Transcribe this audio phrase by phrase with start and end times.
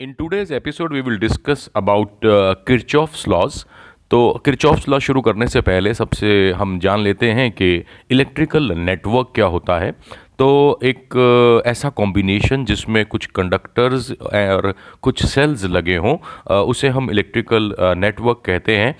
[0.00, 3.64] In today's episode, we will discuss about uh, Kirchhoff's laws.
[4.10, 7.70] तो Kirchhoff's law शुरू करने से पहले सबसे हम जान लेते हैं कि
[8.10, 9.90] इलेक्ट्रिकल नेटवर्क क्या होता है
[10.38, 10.48] तो
[10.84, 14.72] एक uh, ऐसा कॉम्बिनेशन जिसमें कुछ कंडक्टर्स और
[15.02, 18.94] कुछ सेल्स लगे हों uh, उसे हम इलेक्ट्रिकल नेटवर्क uh, कहते हैं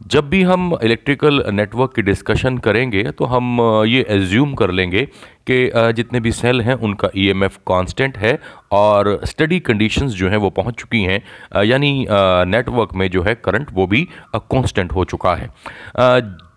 [0.00, 5.04] जब भी हम इलेक्ट्रिकल नेटवर्क की डिस्कशन करेंगे तो हम ये एज्यूम कर लेंगे
[5.50, 8.38] कि जितने भी सेल हैं, उनका ईएमएफ कांस्टेंट है
[8.72, 13.70] और स्टडी कंडीशंस जो हैं, वो पहुँच चुकी हैं। यानी नेटवर्क में जो है करंट
[13.72, 15.50] वो भी कांस्टेंट हो चुका है।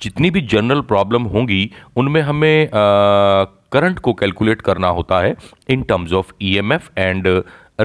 [0.01, 5.35] जितनी भी जनरल प्रॉब्लम होंगी, उनमें हमें करंट को कैलकुलेट करना होता है
[5.69, 7.27] in terms of EMF and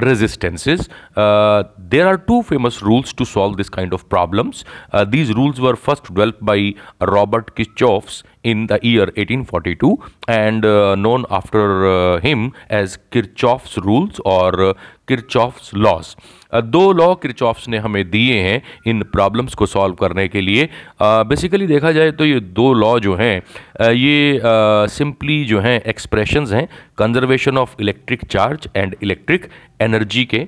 [0.01, 0.89] resistances.
[1.15, 4.65] Uh, there are two famous rules to solve this kind of problems.
[4.91, 9.91] Uh, these rules were first developed by Robert Kirchhoff in the year 1842
[10.37, 14.73] and uh, known after uh, him as Kirchhoff's rules or uh,
[15.07, 16.15] Kirchhoff's laws.
[16.73, 20.67] दो law Kirchhoff's ने हमें दिए हैं इन problems को solve करने के लिए।
[21.01, 23.35] Basically देखा जाए तो ये दो लॉ जो हैं
[23.93, 24.39] ये
[24.89, 29.49] सिंपली जो हैं एक्सप्रेशंस हैं conservation of electric charge and electric
[29.81, 30.47] energy के। आ,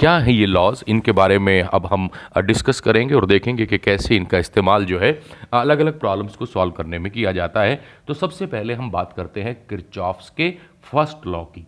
[0.00, 2.08] क्या हैं ये लॉज इनके बारे में अब हम
[2.46, 5.12] डिस्कस करेंगे और देखेंगे कि कैसे इनका इस्तेमाल जो है
[5.52, 9.12] अलग अलग प्रॉब्लम्स को सॉल्व करने में किया जाता है। तो सबसे पहले हम बात
[9.12, 10.50] करते हैं क्रिचॉफ्स के
[10.82, 11.66] फ़र्स्ट लॉ की।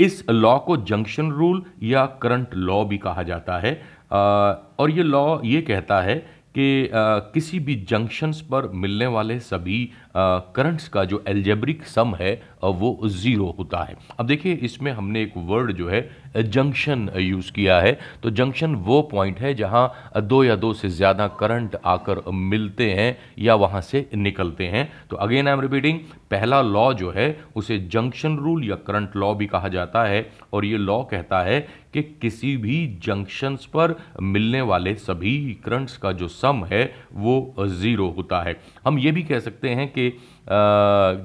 [0.00, 3.74] इस लॉ को जंक्शन रूल या करंट लॉ भी कहा जाता है।
[4.12, 6.14] और ये लॉ ये कहता है
[6.54, 6.90] कि
[7.34, 13.46] किसी भी जंक्शंस पर मिलने वाले सभी करंट्स का जो एल्जेब्रिक सम है वो ज़ीरो
[13.58, 18.30] होता है। अब देखिए, इसमें हमने एक वर्ड जो है जंक्शन यूज़ किया है। तो
[18.32, 23.54] जंक्शन वो पॉइंट है जहाँ दो या दो से ज़्यादा करंट आकर मिलते हैं या
[23.56, 25.98] वहाँ से निकलते हैं। तो अगेन आई एम रिपीटिंग
[26.30, 30.64] पहला लॉ जो है, उसे जंक्शन रूल या करंट लॉ भी कहा जाता है और
[30.64, 31.60] ये लॉ कहता है
[31.92, 38.08] कि किसी भी जंक्शंस पर मिलने वाले सभी करंट्स का जो सम है, वो ज़ीरो
[38.10, 38.56] होता है।
[38.86, 40.01] हम ये भी कह सकते हैं कि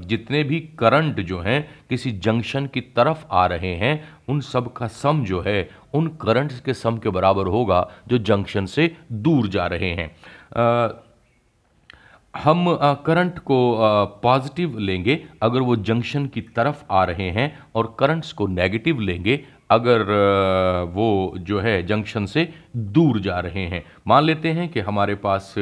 [0.03, 4.87] जितने भी करंट जो हैं, किसी जंक्शन की तरफ़ आ रहे हैं, उन सब का
[4.87, 9.67] सम जो है, उन करंट्स के सम के बराबर होगा, जो जंक्शन से दूर जा
[9.67, 10.09] रहे हैं।
[12.33, 12.65] हम
[13.05, 13.57] करंट को
[14.23, 19.39] पॉजिटिव लेंगे अगर वो जंक्शन की तरफ़ आ रहे हैं और करंट्स को नेगेटिव लेंगे
[19.71, 20.03] अगर
[20.93, 25.53] वो जो है जंक्शन से दूर जा रहे हैं। मान लेते हैं कि हमारे पास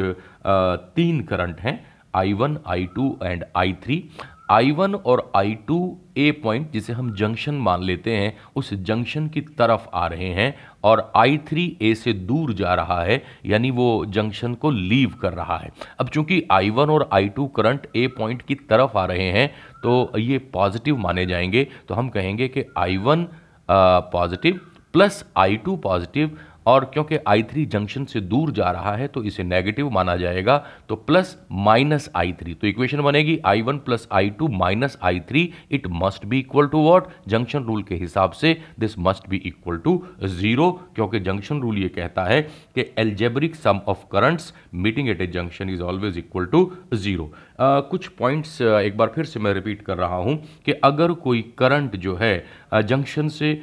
[0.96, 1.76] तीन करंट हैं
[2.16, 4.04] I one I two and I three
[4.52, 5.78] I one और आई टू
[6.18, 10.54] ए पॉइंट जिसे हम जंक्शन मान लेते हैं, उस जंक्शन की तरफ़ आ रहे हैं
[10.84, 15.34] और आई थ्री ए से दूर जा रहा है, यानी वो जंक्शन को लीव कर
[15.34, 19.06] रहा है। अब चूँकि आई वन और I two current A point की तरफ़ आ
[19.06, 19.48] रहे हैं
[19.84, 23.28] तो ये पॉजिटिव माने जाएँगे। तो हम कहेंगे कि I one
[23.70, 24.60] positive
[24.94, 29.24] plus I two positive और क्योंकि आई थ्री जंक्शन से दूर जा रहा है तो
[29.24, 30.58] इसे नेगेटिव माना जाएगा
[30.90, 35.20] तो प्लस माइनस आई थ्री तो इक्वेशन बनेगी I one plus I two minus I
[35.30, 39.42] three it must be equal to what junction rule के हिसाब से this must be
[39.46, 42.42] equal to zero क्योंकि जंक्शन रूल ये कहता है
[42.76, 48.08] कि algebraic sum of currents meeting at a junction is always equal to zero कुछ
[48.08, 50.36] points एक बार फिर से मैं रिपीट कर रहा हूँ
[50.66, 52.36] कि अगर कोई करंट जो है
[52.84, 53.54] जंक्शन से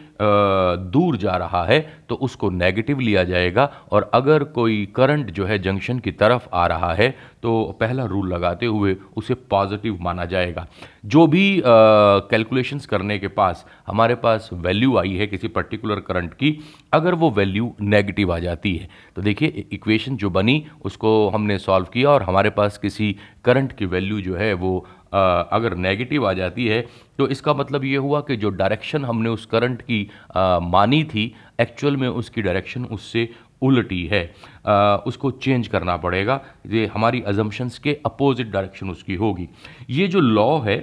[0.93, 5.59] दूर जा रहा है तो उसको नेगेटिव लिया जाएगा और अगर कोई करंट जो है
[5.59, 10.67] जंक्शन की तरफ़ आ रहा है तो पहला रूल लगाते हुए उसे पॉजिटिव माना जाएगा।
[11.05, 16.59] जो भी कैलकुलेशंस करने के पास हमारे पास वैल्यू आई है किसी पर्टिकुलर करंट की
[16.93, 21.87] अगर वो वैल्यू नेगेटिव आ जाती है तो देखिए इक्वेशन जो बनी उसको हमने सॉल्व
[21.93, 24.79] किया और हमारे पास किसी करंट की वैल्यू जो है वो
[25.13, 26.81] अगर नेगेटिव आ जाती है
[27.19, 31.35] तो इसका मतलब ये हुआ कि जो डायरेक्शन हमने उस करंट की आ, मानी थी
[31.61, 33.29] एक्चुअल में उसकी डायरेक्शन उससे
[33.63, 34.25] उल्टी है
[34.67, 39.49] आ, उसको चेंज करना पड़ेगा। ये हमारी अजम्पन्स के अपोजिट डायरेक्शन उसकी होगी।
[39.91, 40.81] ये जो लॉ है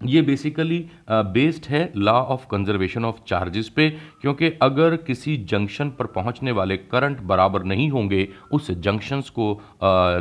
[0.00, 0.78] ये बेसिकली
[1.10, 3.88] बेस्ड है law of conservation of charges पे
[4.20, 9.52] क्योंकि अगर किसी जंक्शन पर पहुँचने वाले करंट बराबर नहीं होंगे उस जंक्शंस को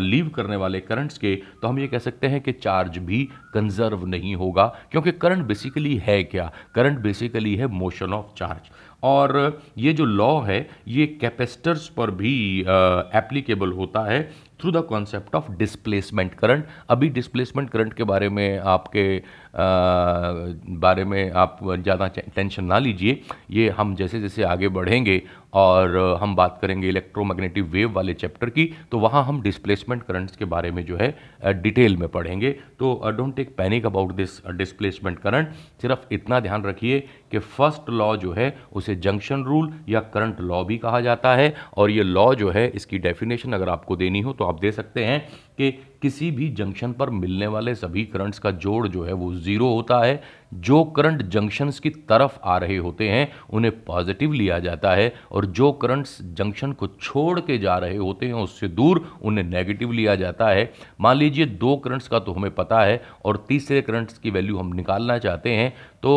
[0.01, 4.05] लीव करने वाले करंट्स के तो हम ये कह सकते हैं कि चार्ज भी कंजर्व
[4.05, 6.51] नहीं होगा क्योंकि करंट बेसिकली है क्या?
[6.75, 8.69] करंट बेसिकली है मोशन ऑफ़ चार्ज
[9.03, 14.21] और ये जो लॉ है, ये कैपेसिटर्स पर भी एप्लीकेबल होता है
[14.61, 19.05] through the concept of displacement current अभी डिस्प्लेसमेंट करंट के बारे में आपके
[19.53, 25.21] बारे में आप ज़्यादा टेंशन ना लीजिए। ये हम जैसे जैसे आगे बढ़ेंगे
[25.53, 30.45] और हम बात करेंगे इलेक्ट्रोमैग्नेटिक वेव वाले चैप्टर की तो वहाँ हम डिस्प्लेसमेंट करंट्स के
[30.45, 35.53] बारे में जो है डिटेल में पढ़ेंगे। तो don't take panic about this displacement current
[35.81, 36.99] सिर्फ़ इतना ध्यान रखिए
[37.31, 41.53] कि फ़र्स्ट लॉ जो है, उसे जंक्शन रूल या करंट लॉ भी कहा जाता है।
[41.77, 45.05] और ये लॉ जो है, इसकी डेफिनेशन अगर आपको देनी हो तो आप दे सकते
[45.05, 45.27] हैं।
[45.61, 45.71] कि
[46.01, 49.99] किसी भी जंक्शन पर मिलने वाले सभी करंट्स का जोड़ जो है वो ज़ीरो होता
[50.03, 50.21] है।
[50.51, 55.45] जो करंट जंक्शंस की तरफ़ आ रहे होते हैं, उन्हें पॉजिटिव लिया जाता है, और
[55.47, 60.15] जो करंट्स जंक्शन को छोड़ के जा रहे होते हैं, उससे दूर उन्हें नेगेटिव लिया
[60.15, 64.31] जाता है। मान लीजिए दो करंट्स का तो हमें पता है, और तीसरे करंट्स की
[64.31, 65.73] वैल्यू हम निकालना चाहते हैं
[66.03, 66.11] तो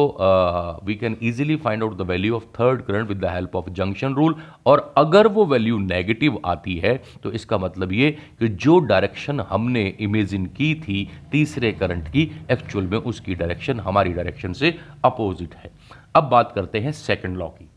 [0.84, 4.14] we can easily find out the value of third current with the help of junction
[4.14, 4.34] rule
[4.66, 9.86] और अगर वो वैल्यू नेगेटिव आती है तो इसका मतलब ये कि जो डायरेक्शन हमने
[10.00, 15.70] इमेजिन की थी, तीसरे करंट की एक्चुअल में उसकी डायरेक्शन हमारी डायरेक्शन से अपोजिट है।
[16.16, 17.68] अब बात करते हैं सेकेंड लॉ की।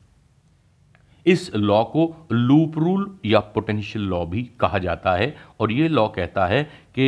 [1.25, 6.07] इस लॉ को लूप रूल या पोटेंशियल लॉ भी कहा जाता है और ये लॉ
[6.07, 6.61] कहता है
[6.97, 7.05] कि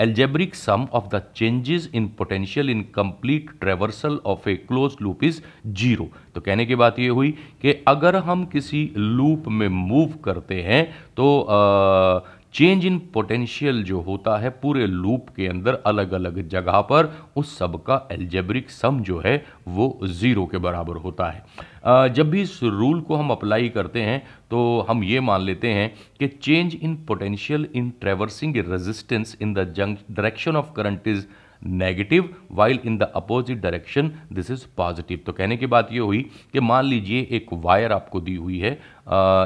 [0.00, 5.40] algebraic sum of the changes in potential in complete traversal of a close loop is
[5.66, 7.30] zero तो कहने की बात ये हुई
[7.62, 10.84] कि अगर हम किसी लूप में मूव करते हैं
[11.16, 16.80] तो uh, चेंज इन पोटेंशियल जो होता है पूरे लूप के अंदर अलग अलग जगह
[16.82, 22.30] पर, उस सब का एल्जेब्रिक सम जो है, वो ज़ीरो के बराबर होता है। जब
[22.30, 26.28] भी इस रूल को हम अप्लाई करते हैं तो हम ये मान लेते हैं कि
[26.28, 31.24] change in potential in traversing resistance in the junk direction of current is
[31.62, 36.22] negative while in the opposite direction this is positive तो कहने की बात ये हुई
[36.52, 38.72] कि मान लीजिए एक वायर आपको दी हुई है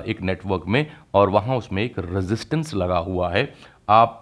[0.09, 3.53] एक नेटवर्क में और वहाँ उसमें एक रेजिस्टेंस लगा हुआ है।
[3.89, 4.21] आप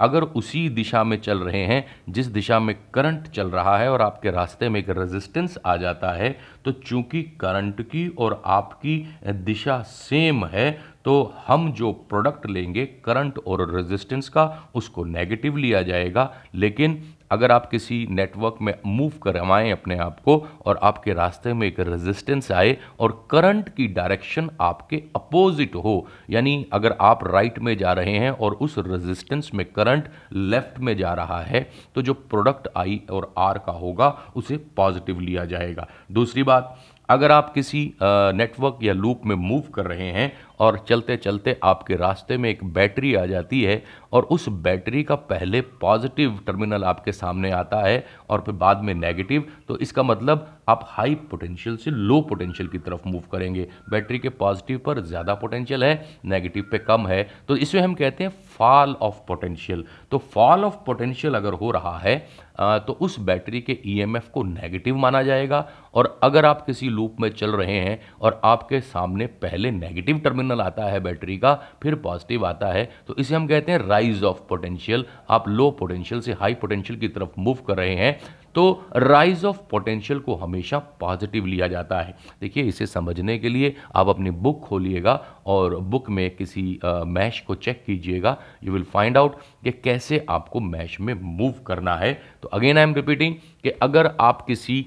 [0.00, 4.02] अगर उसी दिशा में चल रहे हैं, जिस दिशा में करंट चल रहा है और
[4.02, 9.80] आपके रास्ते में एक रेजिस्टेंस आ जाता है तो चूँकि करंट की और आपकी दिशा
[9.82, 16.32] सेम है तो हम जो प्रोडक्ट लेंगे करंट और रेजिस्टेंस का, उसको नेगेटिव लिया जाएगा।
[16.54, 20.36] लेकिन अगर आप किसी नेटवर्क में मूव करवाएँ अपने आप को
[20.66, 26.66] और आपके रास्ते में एक रेजिस्टेंस आए और करंट की डायरेक्शन आपके अपोजिट हो, यानी
[26.72, 31.12] अगर आप राइट में जा रहे हैं और उस रेजिस्टेंस में करंट लेफ़्ट में जा
[31.14, 36.42] रहा है तो जो प्रोडक्ट आई और आर का होगा, उसे पॉजिटिव लिया जाएगा। दूसरी
[36.42, 36.76] बात,
[37.08, 41.96] अगर आप किसी नेटवर्क या लूप में मूव कर रहे हैं और चलते चलते आपके
[41.96, 47.12] रास्ते में एक बैटरी आ जाती है और उस बैटरी का पहले पॉजिटिव टर्मिनल आपके
[47.12, 51.90] सामने आता है और फिर बाद में नेगेटिव तो इसका मतलब आप हाई पोटेंशियल से
[51.90, 56.78] लो पोटेंशियल की तरफ़ मूव करेंगे। बैटरी के पॉजिटिव पर ज़्यादा पोटेंशियल है, नेगेटिव पे
[56.80, 61.52] कम है। तो इसमें हम कहते हैं फॉल ऑफ़ पोटेंशियल। तो फॉल ऑफ़ पोटेंशियल अगर
[61.54, 62.16] हो रहा है
[62.56, 67.28] तो उस बैटरी के ईएमएफ को नेगेटिव माना जाएगा। और अगर आप किसी लूप में
[67.30, 72.46] चल रहे हैं और आपके सामने पहले नेगेटिव टर्मिनल आता है बैटरी का, फिर पॉजिटिव
[72.46, 76.54] आता है तो इसे हम कहते हैं राइज ऑफ़ पोटेंशियल आप लो पोटेंशियल से हाई
[76.54, 78.18] पोटेंशियल की तरफ़ मूव कर रहे हैं
[78.54, 78.64] तो
[78.96, 84.08] राइज ऑफ़ पोटेंशियल को हमेशा पॉजिटिव लिया जाता है। देखिए, इसे समझने के लिए आप
[84.08, 85.14] अपनी बुक खोलिएगा
[85.46, 90.60] और बुक में किसी मैश को चेक कीजिएगा। यू विल फाइंड आउट कि कैसे आपको
[90.60, 92.12] मैश में मूव करना है।
[92.42, 94.84] तो अगेन आई एम रिपीटिंग कि अगर आप किसी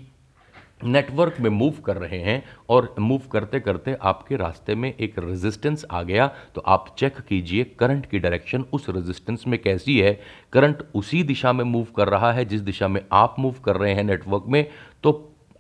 [0.82, 5.86] नेटवर्क में मूव कर रहे हैं और मूव करते करते आपके रास्ते में एक रेजिस्टेंस
[5.92, 10.20] आ गया तो आप चेक कीजिए करंट की डायरेक्शन उस रेजिस्टेंस में कैसी है।
[10.54, 13.94] करंट उसी दिशा में मूव कर रहा है, जिस दिशा में आप मूव कर रहे
[13.94, 14.66] हैं नेटवर्क में
[15.04, 15.12] तो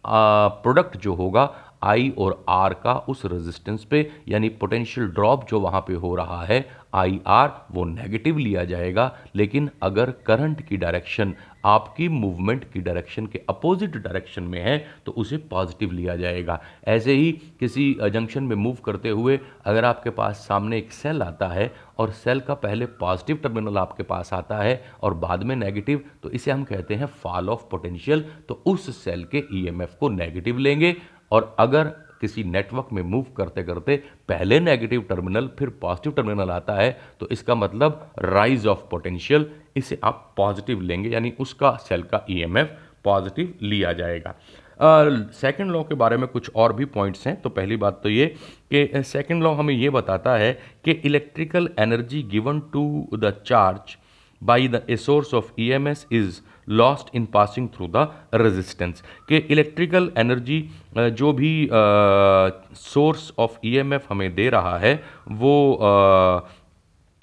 [0.05, 1.45] प्रोडक्ट जो होगा
[1.81, 6.43] आई और आर का उस रेजिस्टेंस पे, यानी पोटेंशियल ड्रॉप जो वहाँ पे हो रहा
[6.45, 11.33] है आई आर वो नेगेटिव लिया जाएगा। लेकिन अगर करंट की डायरेक्शन
[11.65, 17.13] आपकी मूवमेंट की डायरेक्शन के अपोजिट डायरेक्शन में है तो उसे पॉजिटिव लिया जाएगा। ऐसे
[17.13, 21.71] ही किसी जंक्शन में मूव करते हुए अगर आपके पास सामने एक सेल आता है
[21.97, 26.29] और सेल का पहले पॉजिटिव टर्मिनल आपके पास आता है और बाद में नेगेटिव तो
[26.29, 30.95] इसे हम कहते हैं फॉल ऑफ़ पोटेंशियल तो उस सेल के ईएमएफ को नेगेटिव लेंगे।
[31.31, 31.83] और अगर
[32.21, 33.95] किसी नेटवर्क में मूव करते करते
[34.29, 39.99] पहले नेगेटिव टर्मिनल फिर पॉजिटिव टर्मिनल आता है तो इसका मतलब राइज ऑफ़ पोटेंशियल इसे
[40.03, 44.35] आप पॉजिटिव लेंगे यानी उसका सेल का ईएमएफ पॉजिटिव लिया जाएगा।
[44.81, 48.09] सेकेंड uh, लॉ के बारे में कुछ और भी पॉइंट्स हैं तो पहली बात तो
[48.09, 48.25] ये
[48.73, 50.51] कि सेकेंड लॉ हमें ये बताता है
[50.85, 53.97] कि electrical energy given to the charge
[54.43, 59.03] by the a source of E M S is lost in passing through the resistance
[59.29, 60.59] कि इलेक्ट्रिकल एनर्जी
[60.97, 61.67] जो भी
[62.75, 64.93] सोर्स ऑफ़ ईएमएफ हमें दे रहा है,
[65.29, 66.47] वो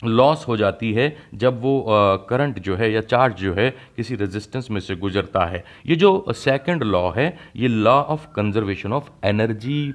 [0.02, 1.84] लॉस हो जाती है जब वो
[2.28, 6.32] करंट जो है या चार्ज जो है किसी रेजिस्टेंस में से गुजरता है। ये जो
[6.34, 9.92] सेकंड लॉ है, ये law of conservation of energy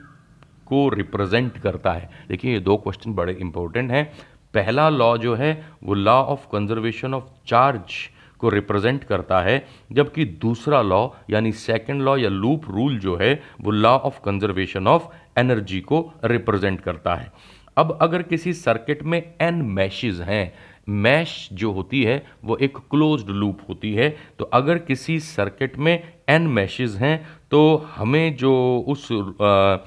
[0.68, 4.06] को रिप्रेजेंट करता है। देखिए, ये दो क्वेश्चन बड़े इंपॉर्टेंट हैं।
[4.54, 5.52] पहला लॉ जो है,
[5.84, 7.94] वो law of conservation of charge
[8.40, 13.34] को रिप्रेजेंट करता है जबकि दूसरा लॉ यानी सेकंड लॉ या लूप रूल जो है
[13.62, 15.04] वो law of conservation of
[15.40, 17.32] energy को रिप्रेजेंट करता है।
[17.78, 20.54] अब अगर किसी सर्किट में एन मैशेज हैं
[20.90, 25.94] मैश जो होती है वो एक क्लोज्ड लूप होती है तो अगर किसी सर्किट में
[26.30, 27.18] एन मैशेज हैं
[27.52, 27.62] तो
[27.96, 28.54] हमें जो
[28.88, 29.08] उस
[29.42, 29.78] आ,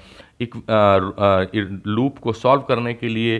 [1.87, 3.37] लूप को सॉल्व करने के लिए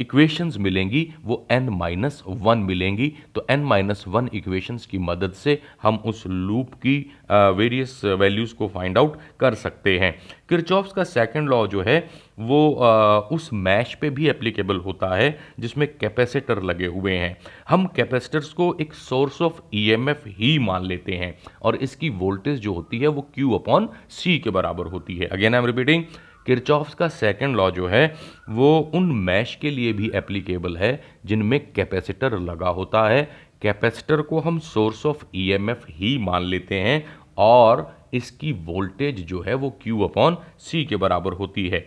[0.00, 5.60] इक्वेशंस मिलेंगी, वो एन माइनस वन मिलेंगी। तो एन माइनस वन इक्वेशंस की मदद से
[5.82, 6.98] हम उस लूप की
[7.30, 10.14] वेरियस वैल्यूज़ को फाइंड आउट कर सकते हैं।
[10.48, 11.98] किरचॉफ्स का सेकंड लॉ जो है
[12.38, 17.36] वो आ, उस मैश पे भी एप्लीकेबल होता है जिसमें कैपेसिटर लगे हुए हैं।
[17.68, 22.74] हम कैपेसिटर्स को एक सोर्स ऑफ़ ईएमएफ ही मान लेते हैं और इसकी वोल्टेज जो
[22.74, 26.04] होती है वो क्यू अपॉन सी के बराबर होती है। Again I am repeating
[26.46, 28.06] Kirchhoff's का सेकंड लॉ जो है
[28.50, 33.22] वो उन मैश के लिए भी एप्लीकेबल है जिनमें कैपेसिटर लगा होता है।
[33.62, 37.04] कैपेसिटर को हम सोर्स ऑफ़ ईएमएफ ही मान लेते हैं
[37.38, 41.86] और इसकी वोल्टेज जो है वो क्यू अपॉन सी के बराबर होती है।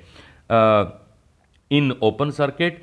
[1.72, 2.82] In open circuit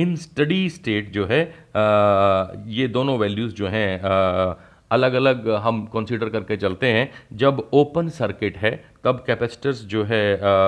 [0.00, 4.56] in steady state जो है uh, ये दोनों वैल्यूज़ जो हैं uh,
[4.90, 8.70] अलग अलग हम कंसीडर करके चलते हैं। जब ओपन सर्किट है
[9.04, 10.22] तब कैपेसिटर्स जो है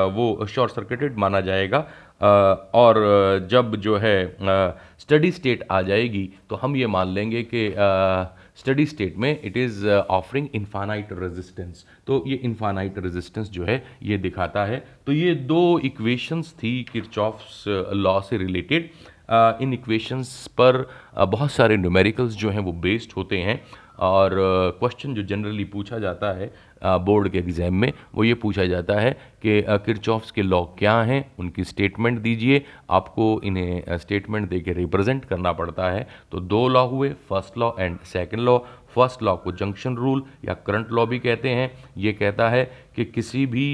[0.09, 1.79] वो शॉर्ट सर्किटेड माना जाएगा।
[2.75, 2.99] और
[3.51, 4.17] जब जो है
[4.99, 7.69] स्टडी स्टेट आ जाएगी तो हम ये मान लेंगे कि
[8.57, 14.19] स्टडी स्टेट में it is offering infinite resistance तो ये इन्फानाइट रेजिस्टेंस जो है, ये
[14.19, 18.91] दिखाता है। तो ये दो इक्वेशंस थी किरचॉफ्स लॉ से रिलेटेड
[19.63, 20.87] इन इक्वेशंस पर
[21.19, 23.61] बहुत सारे न्यूमेरिकल्स जो हैं वो बेस्ड होते हैं।
[24.03, 24.31] और
[24.79, 26.51] क्वेश्चन जो जनरली पूछा जाता है
[26.85, 29.11] बोर्ड के एग्ज़ाम में, वो ये पूछा जाता है
[29.43, 31.25] कि किरचॉफ्स के लॉ क्या हैं?
[31.39, 36.87] उनकी स्टेटमेंट दीजिए। आपको इन्हें स्टेटमेंट दे के रिप्रेजेंट करना पड़ता है। तो दो लॉ
[36.87, 38.59] हुए first law and second law
[38.95, 42.65] first law को जंक्शन रूल या करंट लॉ भी कहते हैं। ये कहता है
[42.97, 43.67] कि किसी भी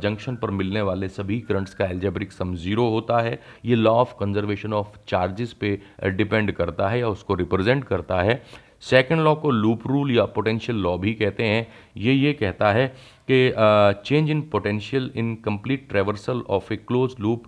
[0.00, 4.14] जंक्शन पर मिलने वाले सभी करंट्स का एल्जेब्रिक सम ज़ीरो होता है। ये law of
[4.20, 8.42] conservation of charges पे डिपेंड करता है या उसको रिप्रेजेंट करता है।
[8.82, 12.86] सेकेंड लॉ को लूप रूल या पोटेंशियल लॉ भी कहते हैं। ये ये कहता है
[13.30, 13.52] कि
[14.04, 17.42] change in potential in complete traversal of a close loop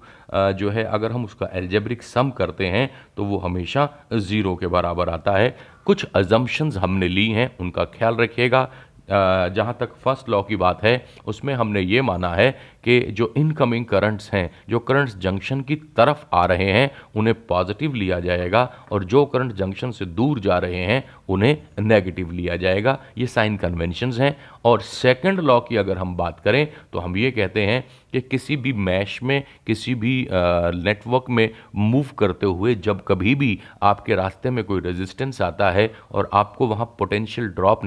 [0.56, 5.08] जो है, अगर हम उसका एल्जेब्रिक सम करते हैं तो वो हमेशा ज़ीरो के बराबर
[5.08, 8.68] आता है। कुछ अजम्पन्स हमने ली हैं, उनका ख्याल रखिएगा।
[9.10, 10.94] जहाँ तक फ़र्स्ट लॉ की बात है,
[11.26, 12.50] उसमें हमने ये माना है
[12.84, 17.94] कि जो इनकमिंग करंट्स हैं, जो करंट्स जंक्शन की तरफ़ आ रहे हैं, उन्हें पॉजिटिव
[17.94, 22.98] लिया जाएगा और जो करंट जंक्शन से दूर जा रहे हैं, उन्हें नेगेटिव लिया जाएगा।
[23.18, 27.30] ये साइन कन्वेंशंस हैं। और सेकंड लॉ की अगर हम बात करें तो हम ये
[27.30, 33.02] कहते हैं कि किसी भी मैश में, किसी भी नेटवर्क में मूव करते हुए जब
[33.08, 37.80] कभी भी आपके रास्ते में कोई रेजिस्टेंस आता है और आपको वहाँ पोटेंशियल ड्रॉप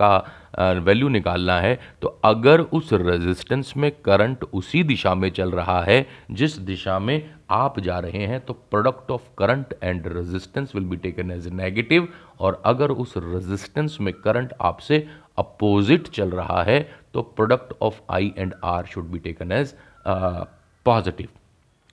[0.00, 0.16] का
[0.84, 6.06] वैल्यू निकालना है तो अगर उस रेजिस्टेंस में करंट उसी दिशा में चल रहा है,
[6.30, 10.96] जिस दिशा में आप जा रहे हैं तो product of current and resistance will be
[10.96, 12.08] taken as negative
[12.40, 15.06] और अगर उस रेजिस्टेंस में करंट आपसे
[15.38, 16.80] अपोजिट चल रहा है
[17.14, 19.74] तो product of I and R should be taken as
[20.86, 21.28] positive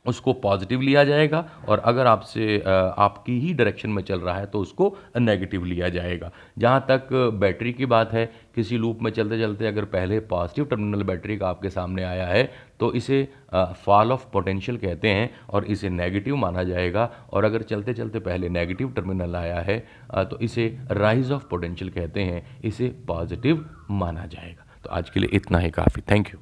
[0.06, 4.60] उसको पॉजिटिव लिया जाएगा और अगर आपसे आपकी ही डायरेक्शन में चल रहा है तो
[4.60, 9.68] उसको नेगेटिव लिया जाएगा। जहाँ तक बैटरी की बात है, किसी लूप में चलते चलते
[9.68, 12.44] अगर पहले पॉजिटिव टर्मिनल बैटरी का आपके सामने आया है
[12.80, 17.94] तो इसे फॉल ऑफ़ पोटेंशियल कहते हैं और इसे नेगेटिव माना जाएगा। और अगर चलते
[17.94, 19.80] चलते पहले नेगेटिव टर्मिनल आया है
[20.12, 25.30] तो इसे राइज ऑफ़ पोटेंशियल कहते हैं। इसे पॉजिटिव माना जाएगा। तो आज के लिए
[25.34, 26.40] इतना ही काफ़ी। Thank you